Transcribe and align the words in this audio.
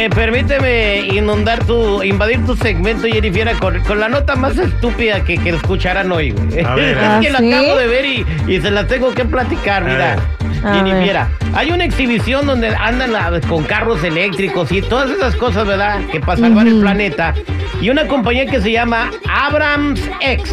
Eh, 0.00 0.08
permíteme 0.08 1.00
inundar 1.12 1.62
tu, 1.66 2.02
invadir 2.02 2.42
tu 2.46 2.56
segmento, 2.56 3.06
Jennifer, 3.06 3.52
con, 3.58 3.78
con 3.80 4.00
la 4.00 4.08
nota 4.08 4.34
más 4.34 4.56
estúpida 4.56 5.22
que, 5.22 5.36
que 5.36 5.50
escucharán 5.50 6.10
hoy, 6.10 6.30
güey. 6.30 6.64
A 6.64 6.74
ver, 6.74 6.96
es 6.96 7.04
¿ah, 7.04 7.18
que 7.20 7.28
la 7.28 7.38
sí? 7.38 7.52
acabo 7.52 7.76
de 7.76 7.86
ver 7.86 8.04
y, 8.06 8.26
y 8.48 8.60
se 8.62 8.70
las 8.70 8.86
tengo 8.86 9.12
que 9.12 9.26
platicar, 9.26 9.84
mira. 9.84 10.16
A 10.64 10.74
Jennifer, 10.74 11.20
hay 11.52 11.70
una 11.70 11.84
exhibición 11.84 12.46
donde 12.46 12.68
andan 12.74 13.12
la- 13.12 13.40
con 13.46 13.62
carros 13.64 14.02
eléctricos 14.02 14.72
y 14.72 14.80
todas 14.80 15.10
esas 15.10 15.36
cosas, 15.36 15.66
¿verdad? 15.66 16.00
Que 16.10 16.18
para 16.18 16.38
salvar 16.40 16.66
el 16.66 16.80
planeta. 16.80 17.34
Y 17.82 17.90
una 17.90 18.06
compañía 18.06 18.46
que 18.46 18.62
se 18.62 18.72
llama 18.72 19.10
Abrams 19.28 20.00
X 20.22 20.50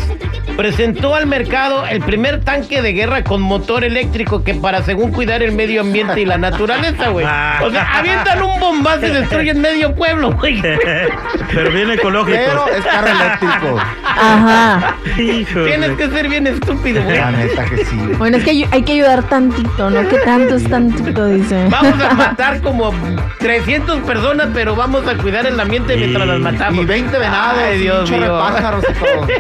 presentó 0.57 1.13
al 1.13 1.27
mercado 1.27 1.85
el 1.85 2.01
primer 2.01 2.41
tanque 2.41 2.81
de 2.81 2.91
guerra 2.91 3.23
con 3.23 3.41
motor 3.41 3.83
eléctrico 3.83 4.43
que 4.43 4.55
para 4.55 4.81
según 4.81 5.11
cuidar 5.11 5.43
el 5.43 5.51
medio 5.51 5.81
ambiente 5.81 6.19
y 6.21 6.25
la 6.25 6.39
naturaleza, 6.39 7.09
güey. 7.09 7.25
O 7.25 7.71
sea, 7.71 7.99
avientan 7.99 8.41
un 8.41 8.59
bombazo 8.59 9.05
y 9.05 9.11
destruyen 9.11 9.61
medio 9.61 9.93
pueblo, 9.93 10.31
güey. 10.31 10.59
Pero 11.53 11.71
bien 11.71 11.91
ecológico. 11.91 12.37
Pero 12.37 12.67
es 12.69 12.83
carro 12.83 13.07
eléctrico. 13.07 13.79
Ajá. 14.03 14.95
Híjole. 15.17 15.65
Tienes 15.67 15.91
que 15.91 16.09
ser 16.09 16.27
bien 16.27 16.47
estúpido, 16.47 17.03
güey. 17.03 17.17
La 17.17 17.31
neta 17.31 17.65
que 17.65 17.85
sí. 17.85 17.95
Bueno, 18.17 18.37
es 18.37 18.43
que 18.43 18.65
hay, 18.71 18.81
que 18.81 18.93
ayudar 18.93 19.23
tantito, 19.29 19.89
¿no? 19.91 20.09
¿Qué 20.09 20.17
tanto 20.25 20.55
es 20.55 20.67
tantito? 20.67 21.27
Dice. 21.27 21.67
Vamos 21.69 22.01
a 22.03 22.13
matar 22.13 22.61
como 22.61 22.91
300 23.39 23.99
personas, 23.99 24.49
pero 24.53 24.75
vamos 24.75 25.07
a 25.07 25.15
cuidar 25.15 25.45
el 25.45 25.59
ambiente 25.59 25.95
mientras 25.95 26.27
las 26.27 26.39
matamos. 26.39 26.83
Y 26.83 26.87
20 26.87 27.17
venados, 27.17 27.61
Ay, 27.63 27.79
Dios 27.79 28.09
mío. 28.09 28.39
pájaros 28.39 28.83
y 28.89 28.93
todo. 28.93 29.27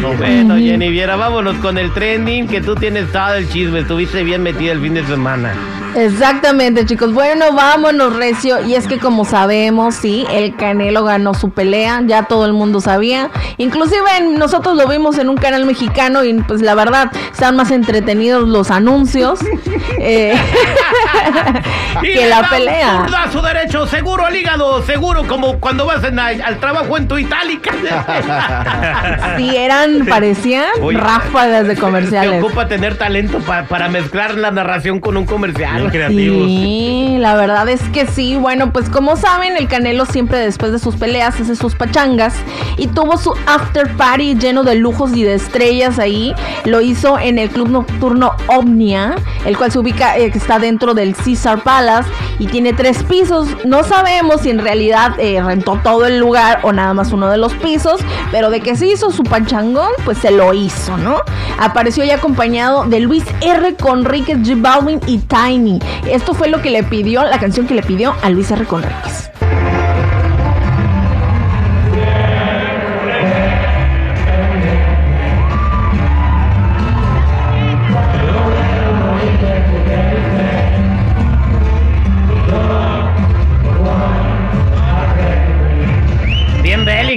No, 0.00 0.12
Bueno, 0.14 0.47
Jenny 0.56 0.88
Viera, 0.88 1.16
vámonos 1.16 1.56
con 1.56 1.76
el 1.78 1.92
trending, 1.92 2.46
que 2.46 2.60
tú 2.60 2.74
tienes 2.74 3.10
todo 3.12 3.34
el 3.34 3.48
chisme. 3.48 3.80
Estuviste 3.80 4.24
bien 4.24 4.42
metida 4.42 4.72
el 4.72 4.80
fin 4.80 4.94
de 4.94 5.04
semana. 5.04 5.52
Exactamente, 5.98 6.86
chicos. 6.86 7.12
Bueno, 7.12 7.52
vámonos, 7.52 8.14
Recio. 8.16 8.64
Y 8.66 8.74
es 8.74 8.86
que 8.86 8.98
como 8.98 9.24
sabemos, 9.24 9.94
sí, 9.96 10.26
el 10.30 10.54
Canelo 10.56 11.04
ganó 11.04 11.34
su 11.34 11.50
pelea. 11.50 12.02
Ya 12.06 12.22
todo 12.24 12.46
el 12.46 12.52
mundo 12.52 12.80
sabía. 12.80 13.30
Inclusive 13.56 14.00
nosotros 14.36 14.76
lo 14.76 14.86
vimos 14.86 15.18
en 15.18 15.28
un 15.28 15.36
canal 15.36 15.64
mexicano 15.66 16.24
y 16.24 16.34
pues 16.34 16.60
la 16.62 16.74
verdad, 16.74 17.10
están 17.32 17.56
más 17.56 17.70
entretenidos 17.70 18.48
los 18.48 18.70
anuncios 18.70 19.40
eh, 20.00 20.34
que 22.00 22.26
la 22.28 22.48
pelea. 22.48 23.06
A 23.24 23.30
su 23.32 23.40
derecho, 23.42 23.86
seguro 23.86 24.24
al 24.24 24.36
hígado, 24.36 24.82
seguro 24.82 25.26
como 25.26 25.58
cuando 25.58 25.86
vas 25.86 26.04
en 26.04 26.18
al 26.18 26.58
trabajo 26.60 26.96
en 26.96 27.08
tu 27.08 27.18
itálica. 27.18 27.72
Sí, 29.36 29.56
eran, 29.56 30.06
parecían 30.06 30.66
Oye, 30.82 30.98
ráfagas 30.98 31.66
de 31.66 31.74
Te 31.74 31.80
comerciales. 31.80 32.42
ocupa 32.42 32.66
tener 32.68 32.96
talento 32.96 33.38
pa- 33.40 33.64
para 33.64 33.88
mezclar 33.88 34.34
la 34.34 34.50
narración 34.50 35.00
con 35.00 35.16
un 35.16 35.26
comercial. 35.26 35.87
Creativos. 35.90 36.46
Sí, 36.46 37.16
la 37.18 37.34
verdad 37.34 37.68
es 37.68 37.82
que 37.90 38.06
sí. 38.06 38.36
Bueno, 38.36 38.72
pues 38.72 38.88
como 38.88 39.16
saben, 39.16 39.56
el 39.56 39.68
Canelo 39.68 40.06
siempre 40.06 40.38
después 40.38 40.72
de 40.72 40.78
sus 40.78 40.96
peleas 40.96 41.40
hace 41.40 41.56
sus 41.56 41.74
pachangas 41.74 42.34
y 42.76 42.86
tuvo 42.88 43.16
su 43.16 43.34
after 43.46 43.96
party 43.96 44.34
lleno 44.34 44.64
de 44.64 44.74
lujos 44.74 45.16
y 45.16 45.24
de 45.24 45.34
estrellas 45.34 45.98
ahí. 45.98 46.34
Lo 46.64 46.80
hizo 46.80 47.18
en 47.18 47.38
el 47.38 47.50
club 47.50 47.68
nocturno 47.68 48.34
Omnia, 48.48 49.16
el 49.44 49.56
cual 49.56 49.72
se 49.72 49.78
ubica, 49.78 50.16
eh, 50.16 50.30
que 50.30 50.38
está 50.38 50.58
dentro 50.58 50.94
del 50.94 51.14
Caesar 51.14 51.62
Palace 51.62 52.08
y 52.38 52.46
tiene 52.46 52.72
tres 52.72 53.02
pisos. 53.04 53.48
No 53.64 53.84
sabemos 53.84 54.42
si 54.42 54.50
en 54.50 54.58
realidad 54.58 55.18
eh, 55.18 55.42
rentó 55.42 55.78
todo 55.82 56.06
el 56.06 56.18
lugar 56.18 56.60
o 56.62 56.72
nada 56.72 56.94
más 56.94 57.12
uno 57.12 57.28
de 57.28 57.38
los 57.38 57.54
pisos, 57.54 58.00
pero 58.30 58.50
de 58.50 58.60
que 58.60 58.76
se 58.76 58.86
hizo 58.86 59.10
su 59.10 59.22
pachangón, 59.22 59.90
pues 60.04 60.18
se 60.18 60.30
lo 60.30 60.54
hizo, 60.54 60.96
¿no? 60.96 61.22
Apareció 61.58 62.04
ya 62.04 62.16
acompañado 62.16 62.84
de 62.84 63.00
Luis 63.00 63.24
R. 63.40 63.74
Conríquez, 63.76 64.38
J 64.38 64.54
Balvin 64.56 65.00
y 65.06 65.18
Tiny. 65.18 65.67
Esto 66.10 66.34
fue 66.34 66.48
lo 66.48 66.62
que 66.62 66.70
le 66.70 66.82
pidió, 66.82 67.22
la 67.24 67.38
canción 67.38 67.66
que 67.66 67.74
le 67.74 67.82
pidió 67.82 68.14
a 68.22 68.30
Luis 68.30 68.50
R. 68.50 68.64
Conríquez. 68.64 69.30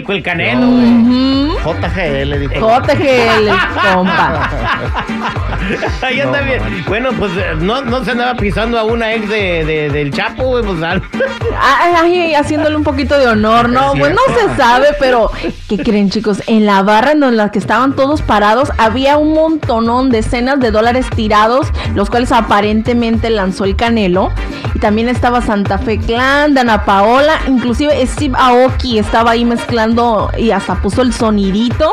El 0.08 0.24
canelo, 0.24 0.68
güey. 0.68 1.52
JGL 1.62 2.40
dijo. 2.40 2.54
JGL, 2.82 3.50
compa. 3.94 4.50
Ahí 6.02 6.20
anda 6.20 6.42
bien. 6.42 6.62
Bueno, 6.88 7.10
pues 7.18 7.32
eh, 7.38 7.54
no, 7.60 7.82
no 7.84 8.04
se 8.04 8.12
andaba 8.12 8.34
pisando 8.36 8.80
a 8.80 8.84
una 8.84 9.14
ex 9.14 9.30
de, 9.30 9.64
de- 9.66 9.90
del 9.90 10.12
Chapo, 10.12 10.44
güey, 10.46 10.64
pues 10.64 10.82
al- 10.82 11.02
Ay, 11.62 11.94
ay, 12.20 12.34
haciéndole 12.34 12.76
un 12.76 12.84
poquito 12.84 13.18
de 13.20 13.28
honor, 13.28 13.70
¿no? 13.70 13.94
Es 13.94 14.00
Pues 14.00 14.16
no 14.16 14.22
se 14.36 14.56
sabe, 14.56 14.88
pero 15.00 15.30
¿qué 15.70 15.78
creen, 15.78 16.10
chicos? 16.10 16.42
En 16.48 16.66
la 16.66 16.82
barra 16.82 17.12
en 17.12 17.38
la 17.38 17.52
que 17.52 17.60
estaban 17.60 17.96
todos 17.96 18.22
parados 18.22 18.70
había 18.78 19.18
un 19.18 19.34
montonón, 19.34 20.10
decenas 20.10 20.60
de 20.60 20.72
dólares 20.72 21.06
tirados, 21.16 21.68
los 21.94 22.10
cuales 22.10 22.32
aparentemente 22.32 23.30
lanzó 23.30 23.66
el 23.66 23.76
Canelo. 23.76 24.32
Y 24.74 24.80
también 24.80 25.10
estaba 25.10 25.42
Santa 25.42 25.78
Fe 25.78 26.00
Clan, 26.00 26.54
Dana 26.54 26.86
Paola, 26.86 27.34
inclusive 27.48 27.94
Steve 28.08 28.36
Aoki 28.38 28.98
estaba 29.00 29.32
ahí 29.32 29.44
mezclando 29.46 29.91
y 30.38 30.52
hasta 30.52 30.82
puso 30.82 31.02
el 31.02 31.14
sonidito. 31.14 31.92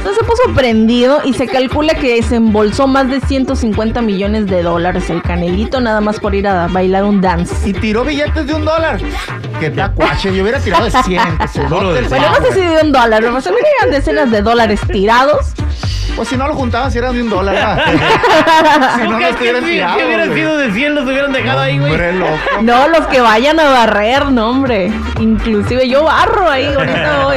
Entonces 0.00 0.22
se 0.22 0.24
puso 0.24 0.54
prendido 0.54 1.20
y 1.24 1.34
se 1.34 1.46
calcula 1.46 1.94
que 1.94 2.22
se 2.22 2.36
embolsó 2.36 2.86
más 2.86 3.10
de 3.10 3.20
150 3.20 4.00
millones 4.00 4.46
de 4.46 4.62
dólares 4.62 5.10
el 5.10 5.20
canelito 5.20 5.78
nada 5.78 6.00
más 6.00 6.18
por 6.18 6.34
ir 6.34 6.48
a 6.48 6.68
bailar 6.68 7.04
un 7.04 7.20
dance. 7.20 7.68
Y 7.68 7.74
tiró 7.74 8.02
billetes 8.02 8.46
de 8.46 8.54
un 8.54 8.64
dólar. 8.64 8.98
Que 9.58 9.68
tacuache. 9.68 10.34
Yo 10.34 10.42
hubiera 10.42 10.58
tirado 10.58 10.86
de 10.86 10.90
100. 10.90 11.38
Que 11.38 11.48
se 11.48 11.60
Bueno, 11.64 12.30
no 12.30 12.46
sé 12.46 12.54
si 12.54 12.60
de 12.60 12.82
un 12.82 12.92
dólar, 12.92 13.22
pero 13.22 13.40
se 13.42 13.50
verían 13.50 13.90
decenas 13.90 14.30
de 14.30 14.40
dólares 14.40 14.80
tirados. 14.90 15.52
Pues 16.20 16.28
si 16.28 16.36
no 16.36 16.46
lo 16.48 16.54
juntaban, 16.54 16.92
si 16.92 16.98
eran 16.98 17.14
de 17.14 17.22
un 17.22 17.30
dólar. 17.30 17.54
¿verdad? 17.54 17.82
si 18.96 19.00
¿Tú 19.04 19.10
no, 19.10 19.18
no 19.20 19.26
estuvieran 19.26 19.64
si, 19.64 19.70
tirados. 19.70 19.96
si 19.98 20.04
hubieran 20.04 20.34
sido 20.34 20.58
de 20.58 20.70
100 20.70 20.94
los 20.94 21.04
hubieran 21.06 21.32
dejado 21.32 21.60
ahí, 21.60 21.78
güey? 21.78 21.92
No, 22.60 22.88
los 22.88 23.06
que 23.06 23.22
vayan 23.22 23.58
a 23.58 23.70
barrer, 23.70 24.30
no, 24.30 24.50
hombre. 24.50 24.92
Inclusive 25.18 25.88
yo 25.88 26.04
barro 26.04 26.46
ahí, 26.50 26.66
ahorita 26.66 27.24
voy. 27.24 27.36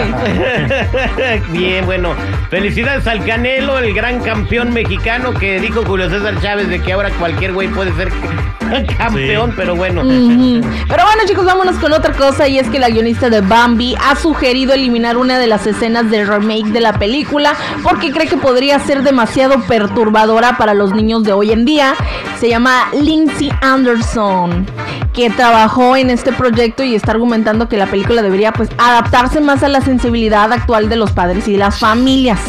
Bien, 1.58 1.86
bueno. 1.86 2.14
Felicidades 2.50 3.08
al 3.08 3.24
Canelo, 3.26 3.80
el 3.80 3.94
gran 3.94 4.20
campeón 4.20 4.74
mexicano 4.74 5.34
que 5.34 5.62
dijo 5.62 5.84
Julio 5.86 6.10
César 6.10 6.36
Chávez 6.42 6.68
de 6.68 6.82
que 6.82 6.92
ahora 6.92 7.10
cualquier 7.12 7.54
güey 7.54 7.70
puede 7.70 7.94
ser 7.94 8.10
campeón, 8.98 9.52
Sí. 9.52 9.56
pero 9.56 9.76
bueno. 9.76 10.02
Pero 10.02 11.04
bueno, 11.06 11.22
chicos, 11.26 11.46
vámonos 11.46 11.78
con 11.78 11.94
otra 11.94 12.12
cosa. 12.14 12.48
Y 12.50 12.60
es 12.60 12.68
que 12.70 12.80
la 12.80 12.90
guionista 12.90 13.30
de 13.30 13.40
Bambi 13.42 13.96
ha 14.04 14.16
sugerido 14.18 14.74
eliminar 14.74 15.16
una 15.18 15.40
de 15.40 15.48
las 15.48 15.66
escenas 15.68 16.10
del 16.12 16.28
remake 16.28 16.66
de 16.68 16.80
la 16.82 16.94
película 17.00 17.54
porque 17.82 18.12
cree 18.12 18.28
que 18.28 18.38
podría 18.38 18.73
ser 18.80 19.04
demasiado 19.04 19.60
perturbadora 19.62 20.58
para 20.58 20.74
los 20.74 20.94
niños 20.94 21.24
de 21.24 21.34
hoy 21.34 21.52
en 21.52 21.66
día. 21.66 21.96
Se 22.40 22.50
llama 22.50 22.90
Lindsay 22.94 23.52
Anderson, 23.62 24.66
que 25.14 25.30
trabajó 25.30 25.96
en 25.96 26.10
este 26.10 26.32
proyecto 26.34 26.84
y 26.84 26.96
está 26.96 27.12
argumentando 27.12 27.70
que 27.70 27.78
la 27.78 27.88
película 27.88 28.22
debería 28.22 28.52
pues 28.54 28.70
adaptarse 28.78 29.42
más 29.42 29.64
a 29.64 29.70
la 29.70 29.82
sensibilidad 29.82 30.52
actual 30.52 30.90
de 30.90 30.96
los 30.96 31.12
padres 31.12 31.48
y 31.48 31.54
de 31.54 31.60
las 31.60 31.80
familias. 31.80 32.40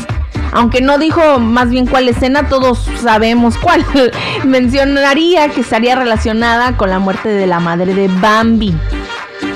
Aunque 0.52 0.80
no 0.80 0.98
dijo 0.98 1.40
más 1.40 1.68
bien 1.68 1.86
cuál 1.86 2.08
escena, 2.08 2.48
todos 2.48 2.88
sabemos 3.02 3.58
cuál. 3.58 3.84
Mencionaría 4.44 5.48
que 5.48 5.62
estaría 5.62 5.96
relacionada 5.96 6.76
con 6.76 6.90
la 6.90 7.00
muerte 7.00 7.28
de 7.28 7.46
la 7.46 7.58
madre 7.58 7.92
de 7.92 8.08
Bambi. 8.08 8.72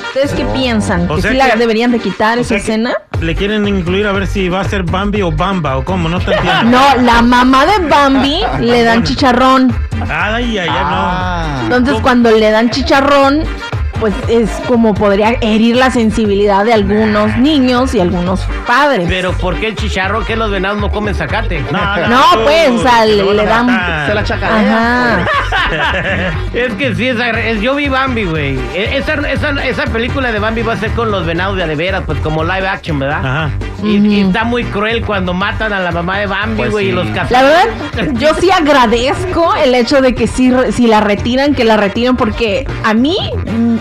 ¿Ustedes 0.09 0.33
qué 0.33 0.45
piensan? 0.47 1.11
O 1.11 1.17
¿Que 1.17 1.23
sea 1.23 1.31
sí 1.33 1.37
la 1.37 1.51
que- 1.51 1.59
deberían 1.59 1.93
de 1.93 1.99
quitar 2.01 2.39
O 2.39 2.41
esa 2.41 2.49
sea 2.49 2.57
que 2.59 2.63
escena? 2.63 2.95
Le 3.21 3.35
quieren 3.35 3.67
incluir 3.69 4.07
a 4.07 4.13
ver 4.13 4.27
si 4.27 4.49
va 4.49 4.61
a 4.61 4.65
ser 4.65 4.83
Bambi 4.85 5.23
o 5.23 5.31
Bamba 5.33 5.77
o 5.77 5.85
cómo, 5.85 6.09
no 6.09 6.19
te 6.21 6.33
entiendo. 6.35 6.65
No, 6.79 7.03
la 7.03 7.21
mamá 7.23 7.67
de 7.67 7.79
Bambi 7.89 8.41
le 8.61 8.83
dan 8.85 9.03
chicharrón. 9.05 9.75
Ay, 10.09 10.57
ay, 10.57 10.59
ay, 10.59 10.69
Ah. 10.71 11.61
Entonces 11.65 11.97
cuando 12.01 12.31
le 12.31 12.51
dan 12.51 12.71
chicharrón, 12.71 13.43
pues 14.01 14.15
es 14.29 14.51
como 14.67 14.95
podría 14.95 15.37
herir 15.41 15.77
la 15.77 15.91
sensibilidad 15.91 16.65
de 16.65 16.73
algunos 16.73 17.37
niños 17.39 17.95
y 17.95 18.01
algunos 18.01 18.41
padres. 18.67 19.07
Pero 19.09 19.33
¿por 19.33 19.57
qué 19.57 19.69
el 19.69 19.77
chicharro 19.77 20.25
que 20.25 20.37
los 20.37 20.51
venados 20.51 20.79
no 20.81 20.91
comen 20.91 21.15
zacate? 21.15 21.61
no. 21.73 22.09
No, 22.09 22.23
pues, 22.45 22.71
o 22.71 22.79
sea, 22.83 23.05
te 23.05 23.15
le- 23.17 23.45
dan-. 23.47 24.07
Se 24.07 24.15
la 24.15 24.25
chacarrea. 24.25 25.15
Ajá. 25.15 25.27
Es 26.55 26.73
que 26.75 26.95
sí, 26.95 27.09
esa, 27.09 27.29
es- 27.31 27.61
yo 27.61 27.75
vi 27.75 27.89
Bambi, 27.89 28.25
güey. 28.25 28.59
E- 28.75 28.97
Esa, 28.97 29.15
esa, 29.31 29.51
esa 29.65 29.85
película 29.85 30.33
de 30.33 30.39
Bambi 30.39 30.63
va 30.63 30.73
a 30.73 30.77
ser 30.77 30.91
con 30.93 31.11
los 31.11 31.27
venados 31.27 31.57
de 31.59 31.75
veras, 31.75 32.03
pues 32.07 32.19
como 32.21 32.43
live 32.43 32.67
action, 32.67 32.99
¿verdad? 32.99 33.19
Ajá. 33.25 33.51
Y, 33.85 33.97
y 33.99 34.21
está 34.23 34.45
muy 34.45 34.65
cruel 34.65 35.05
cuando 35.05 35.35
matan 35.35 35.73
a 35.73 35.79
la 35.81 35.93
mamá 35.93 36.19
de 36.19 36.27
Bambi, 36.27 36.57
Pues 36.57 36.71
güey, 36.71 36.87
sí. 36.87 36.91
y 36.91 36.95
los 36.95 37.07
cazan. 37.09 37.31
La 37.33 37.43
verdad, 37.43 38.13
yo 38.15 38.35
sí 38.41 38.51
agradezco 38.51 39.55
el 39.55 39.75
hecho 39.75 40.01
de 40.01 40.15
que 40.15 40.27
sí, 40.27 40.53
si 40.73 40.87
la 40.87 41.01
retiran, 41.01 41.55
que 41.55 41.65
la 41.65 41.77
retiren, 41.77 42.17
porque 42.17 42.67
a 42.85 42.95
mí, 42.95 43.17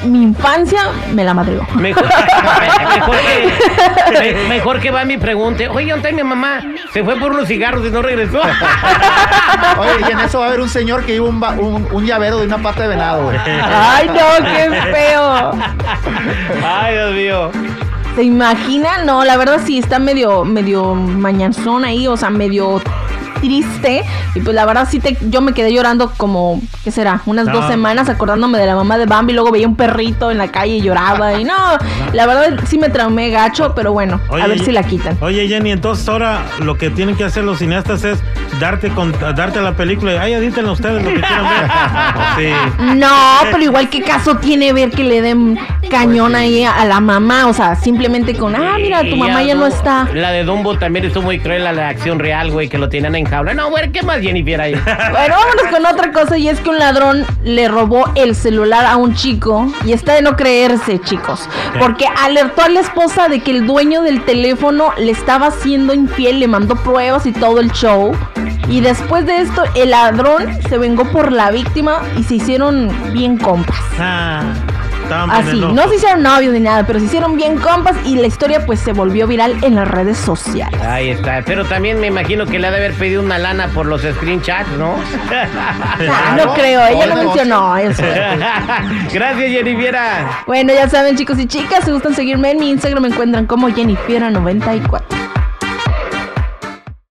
mi 0.08 0.24
infancia 0.24 0.82
me 1.14 1.24
la 1.24 1.34
madrió. 1.34 1.66
Mejor, 1.76 2.04
mejor, 2.96 3.16
que, 3.18 4.34
me- 4.34 4.48
mejor 4.50 4.80
que 4.80 4.92
Bambi 4.92 5.18
pregunte, 5.18 5.68
oye, 5.68 5.92
¿dónde 5.92 6.12
mi 6.14 6.24
mamá? 6.24 6.62
Se 6.94 7.04
fue 7.04 7.16
por 7.18 7.32
unos 7.32 7.48
cigarros 7.48 7.86
y 7.86 7.90
no 7.90 8.02
regresó. 8.02 8.40
Oye, 9.80 10.06
y 10.08 10.12
en 10.12 10.20
eso 10.20 10.40
va 10.40 10.46
a 10.46 10.48
haber 10.50 10.62
un 10.62 10.70
señor 10.70 11.04
que 11.06 11.14
lleva 11.14 11.28
un, 11.28 11.44
un, 11.60 11.88
un 11.92 12.06
llavero 12.06 12.40
de 12.40 12.46
una 12.48 12.58
pata 12.58 12.84
de 12.84 12.90
venado, 12.90 13.24
güey. 13.26 13.38
Ay, 13.38 14.08
no, 14.08 14.46
qué 14.46 14.70
feo. 14.92 15.52
Ay, 16.66 16.94
Dios 16.96 17.14
mío. 17.14 17.52
¿Se 18.16 18.24
imagina? 18.24 19.04
No, 19.06 19.24
la 19.24 19.38
verdad 19.38 19.60
sí 19.64 19.78
está 19.78 20.00
medio, 20.00 20.44
medio 20.44 20.96
mañanzón 20.96 21.86
ahí, 21.86 22.08
o 22.08 22.18
sea, 22.18 22.30
medio 22.30 22.82
triste. 23.40 24.04
Y 24.36 24.40
pues 24.42 24.56
la 24.56 24.66
verdad 24.66 24.88
sí 24.90 25.00
te, 25.00 25.18
yo 25.30 25.42
me 25.42 25.54
quedé 25.54 25.74
llorando 25.74 26.12
como, 26.18 26.62
¿qué 26.84 26.92
será? 26.92 27.22
Unas 27.26 27.48
No. 27.48 27.54
dos 27.54 27.68
semanas 27.68 28.10
acordándome 28.10 28.58
de 28.58 28.66
la 28.66 28.76
mamá 28.76 28.98
de 28.98 29.06
Bambi. 29.06 29.34
Luego 29.34 29.52
veía 29.52 29.68
un 29.68 29.76
perrito 29.76 30.32
en 30.32 30.38
la 30.38 30.50
calle 30.50 30.76
y 30.78 30.82
lloraba. 30.82 31.40
Y 31.40 31.44
no, 31.44 31.54
la 32.14 32.26
verdad 32.26 32.60
sí 32.68 32.78
me 32.78 32.90
traumé 32.90 33.30
gacho, 33.30 33.74
pero 33.76 33.94
bueno, 33.94 34.20
a 34.32 34.48
ver 34.48 34.60
si 34.60 34.72
la 34.72 34.84
quitan. 34.84 35.18
Oye, 35.22 35.48
Jenny, 35.48 35.72
entonces 35.72 36.08
ahora 36.10 36.42
lo 36.60 36.78
que 36.78 36.90
tienen 36.90 37.16
que 37.16 37.24
hacer 37.24 37.44
los 37.44 37.60
cineastas 37.60 38.04
es 38.04 38.20
darte 38.60 38.90
con, 38.90 39.12
darte 39.36 39.62
la 39.62 39.74
película 39.76 40.14
y 40.14 40.18
ay, 40.18 40.34
edítenla 40.34 40.72
ustedes 40.72 41.04
lo 41.04 41.10
que 41.10 41.16
quieran 41.22 41.44
ver. 41.44 41.72
Sí. 42.38 42.50
No, 42.96 43.08
pero 43.52 43.64
igual 43.64 43.90
qué 43.90 44.02
caso 44.02 44.38
tiene 44.38 44.72
ver 44.74 44.92
que 44.92 45.04
le 45.04 45.22
den 45.22 45.58
cañón 45.90 46.36
ahí 46.36 46.64
a 46.64 46.86
la 46.86 47.00
mamá, 47.00 47.48
o 47.48 47.54
sea, 47.54 47.76
simplemente 47.76 48.36
con, 48.36 48.56
ah, 48.56 48.76
mira, 48.80 49.02
tu 49.04 49.16
mamá 49.16 49.42
ya 49.44 49.56
no 49.56 49.66
está. 49.68 50.08
La 50.14 50.32
de 50.32 50.44
Dumbo 50.44 50.78
también 50.78 51.06
estuvo 51.06 51.24
muy 51.24 51.40
cruel, 51.40 51.64
la 51.64 51.74
de 51.74 51.84
acción 51.84 52.20
real, 52.20 52.52
güey, 52.52 52.68
que 52.70 52.78
lo 52.78 52.90
tenían 52.90 53.16
en 53.16 53.26
jaula. 53.28 53.54
No, 53.54 53.70
güey, 53.70 53.92
¿qué 53.92 54.04
más 54.04 54.20
Jennifer 54.20 54.60
ahí? 54.62 54.74
Bueno, 55.12 55.36
vámonos 55.36 55.68
con 55.72 55.86
otra 55.86 56.12
cosa 56.12 56.38
y 56.38 56.48
es 56.48 56.60
que 56.60 56.70
un 56.70 56.80
ladrón 56.80 57.26
le 57.44 57.68
robó 57.68 58.10
el 58.16 58.36
celular 58.36 58.86
a 58.86 58.98
un 58.98 59.16
chico 59.16 59.72
y 59.86 59.94
está 59.94 60.14
de 60.14 60.22
no 60.22 60.36
creerse, 60.36 61.00
chicos, 61.00 61.48
porque 61.80 62.06
alertó 62.24 62.64
a 62.64 62.70
la 62.70 62.82
esposa 62.82 63.30
de 63.30 63.40
que 63.40 63.52
el 63.52 63.66
dueño 63.66 64.02
del 64.02 64.24
teléfono 64.24 64.92
le 64.98 65.12
estaba 65.12 65.52
siendo 65.52 65.94
infiel, 65.94 66.40
le 66.40 66.48
mandó 66.48 66.76
pruebas 66.76 67.26
y 67.26 67.32
todo 67.32 67.60
el 67.60 67.72
show. 67.72 68.16
Y 68.70 68.82
después 68.82 69.26
de 69.26 69.38
esto, 69.42 69.64
el 69.76 69.92
ladrón 69.92 70.46
se 70.68 70.78
vengó 70.78 71.06
por 71.06 71.32
la 71.32 71.52
víctima 71.52 72.02
y 72.18 72.24
se 72.24 72.36
hicieron 72.36 72.92
bien 73.14 73.38
compas. 73.38 73.78
Ah, 73.98 74.44
estaban 75.08 75.32
Así, 75.32 75.60
no 75.60 75.88
se 75.88 75.96
hicieron 75.96 76.24
novios 76.24 76.54
ni 76.54 76.60
nada, 76.60 76.86
pero 76.86 77.00
se 77.00 77.06
hicieron 77.06 77.36
bien 77.36 77.58
compas 77.58 77.96
y 78.06 78.16
la 78.16 78.28
historia 78.28 78.66
pues 78.66 78.80
se 78.80 78.92
volvió 78.92 79.26
viral 79.26 79.56
en 79.64 79.76
las 79.76 79.88
redes 79.88 80.18
sociales. 80.18 80.80
Ahí 80.82 81.10
está. 81.10 81.42
Pero 81.46 81.66
también 81.66 82.00
me 82.00 82.08
imagino 82.08 82.46
que 82.46 82.60
le 82.60 82.68
ha 82.68 82.72
de 82.72 82.78
haber 82.78 82.94
pedido 82.94 83.22
una 83.22 83.38
lana 83.38 83.68
por 83.70 83.86
los 83.86 84.02
screenshots, 84.02 84.70
¿no? 84.78 84.96
Ah, 86.10 86.38
no 86.38 86.54
creo, 86.54 86.86
ella 86.88 87.08
no 87.08 87.16
mencionó 87.16 87.78
eso. 87.78 88.02
Gracias, 89.14 89.52
Jennifer. 89.52 89.96
Bueno, 90.46 90.74
ya 90.74 90.90
saben, 90.90 91.16
chicos 91.16 91.40
y 91.40 91.48
chicas, 91.48 91.86
si 91.86 91.92
gustan 91.92 92.14
seguirme 92.14 92.52
en 92.52 92.60
mi 92.60 92.70
Instagram, 92.70 93.04
me 93.04 93.10
encuentran 93.10 93.46
como 93.46 93.70
Jennifiera94. 93.70 95.27